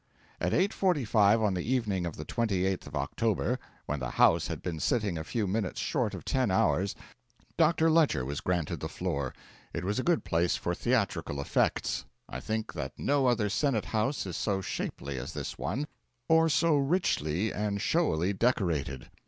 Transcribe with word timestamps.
At 0.39 0.51
8.45 0.51 1.41
on 1.43 1.53
the 1.53 1.61
evening 1.71 2.07
of 2.07 2.15
the 2.17 2.25
28th 2.25 2.87
of 2.87 2.95
October, 2.95 3.59
when 3.85 3.99
the 3.99 4.09
House 4.09 4.47
had 4.47 4.63
been 4.63 4.79
sitting 4.79 5.15
a 5.15 5.23
few 5.23 5.45
minutes 5.45 5.79
short 5.79 6.15
of 6.15 6.25
ten 6.25 6.49
hours, 6.49 6.95
Dr. 7.55 7.87
Lecher 7.87 8.25
was 8.25 8.41
granted 8.41 8.79
the 8.79 8.89
floor. 8.89 9.31
It 9.75 9.83
was 9.83 9.99
a 9.99 10.03
good 10.03 10.23
place 10.23 10.55
for 10.55 10.73
theatrical 10.73 11.39
effects. 11.39 12.05
I 12.27 12.39
think 12.39 12.73
that 12.73 12.97
no 12.97 13.27
other 13.27 13.47
Senate 13.47 13.85
House 13.85 14.25
is 14.25 14.35
so 14.35 14.59
shapely 14.59 15.19
as 15.19 15.33
this 15.33 15.59
one, 15.59 15.85
or 16.27 16.49
so 16.49 16.75
richly 16.77 17.53
and 17.53 17.79
showily 17.79 18.33
decorated. 18.33 19.07